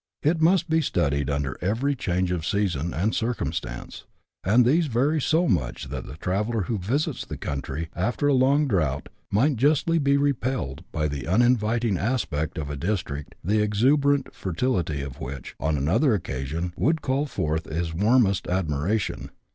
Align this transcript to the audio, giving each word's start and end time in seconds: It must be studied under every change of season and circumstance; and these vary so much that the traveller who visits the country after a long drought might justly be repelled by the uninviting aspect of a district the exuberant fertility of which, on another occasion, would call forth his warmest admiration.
It 0.23 0.41
must 0.41 0.67
be 0.67 0.81
studied 0.81 1.29
under 1.29 1.59
every 1.61 1.93
change 1.93 2.31
of 2.31 2.43
season 2.43 2.91
and 2.91 3.13
circumstance; 3.13 4.05
and 4.43 4.65
these 4.65 4.87
vary 4.87 5.21
so 5.21 5.47
much 5.47 5.89
that 5.89 6.07
the 6.07 6.15
traveller 6.17 6.63
who 6.63 6.79
visits 6.79 7.23
the 7.23 7.37
country 7.37 7.87
after 7.95 8.25
a 8.27 8.33
long 8.33 8.67
drought 8.67 9.09
might 9.29 9.57
justly 9.57 9.99
be 9.99 10.17
repelled 10.17 10.83
by 10.91 11.07
the 11.07 11.27
uninviting 11.27 11.99
aspect 11.99 12.57
of 12.57 12.67
a 12.67 12.75
district 12.75 13.35
the 13.43 13.61
exuberant 13.61 14.33
fertility 14.33 15.03
of 15.03 15.19
which, 15.19 15.55
on 15.59 15.77
another 15.77 16.15
occasion, 16.15 16.73
would 16.75 17.03
call 17.03 17.27
forth 17.27 17.65
his 17.65 17.93
warmest 17.93 18.47
admiration. 18.47 19.29